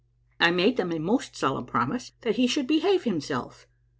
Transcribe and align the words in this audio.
I 0.39 0.49
made 0.49 0.77
them 0.77 0.91
a 0.91 0.97
most 0.97 1.35
solemn 1.35 1.67
promise 1.67 2.13
that 2.21 2.37
he 2.37 2.47
should 2.47 2.65
behave 2.65 3.03
himself. 3.03 3.67